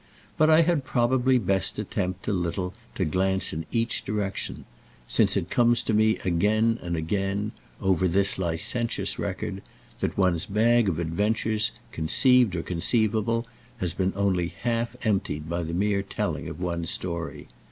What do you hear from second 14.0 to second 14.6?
only